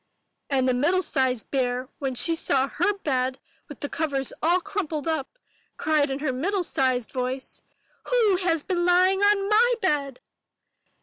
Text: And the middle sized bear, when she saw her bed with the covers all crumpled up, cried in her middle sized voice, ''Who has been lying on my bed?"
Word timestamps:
And 0.49 0.67
the 0.67 0.73
middle 0.73 1.03
sized 1.03 1.51
bear, 1.51 1.87
when 1.99 2.15
she 2.15 2.33
saw 2.33 2.67
her 2.67 2.91
bed 2.91 3.39
with 3.69 3.81
the 3.81 3.87
covers 3.87 4.33
all 4.41 4.59
crumpled 4.59 5.07
up, 5.07 5.37
cried 5.77 6.09
in 6.09 6.17
her 6.17 6.33
middle 6.33 6.63
sized 6.63 7.11
voice, 7.11 7.61
''Who 8.05 8.39
has 8.39 8.63
been 8.63 8.83
lying 8.83 9.19
on 9.21 9.47
my 9.47 9.73
bed?" 9.79 10.19